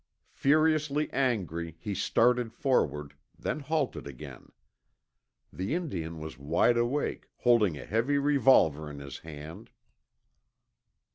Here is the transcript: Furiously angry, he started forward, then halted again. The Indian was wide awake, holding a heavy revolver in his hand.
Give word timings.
Furiously 0.33 1.11
angry, 1.13 1.77
he 1.79 1.93
started 1.93 2.51
forward, 2.51 3.13
then 3.37 3.59
halted 3.59 4.07
again. 4.07 4.51
The 5.53 5.75
Indian 5.75 6.17
was 6.19 6.39
wide 6.39 6.75
awake, 6.77 7.29
holding 7.41 7.77
a 7.77 7.85
heavy 7.85 8.17
revolver 8.17 8.89
in 8.89 8.97
his 8.97 9.19
hand. 9.19 9.69